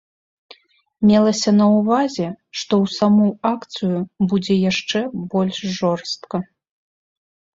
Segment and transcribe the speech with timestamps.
[1.07, 2.27] Мелася на ўвазе,
[2.61, 3.97] што ў саму акцыю
[4.31, 4.99] будзе яшчэ
[5.35, 6.37] больш жорстка.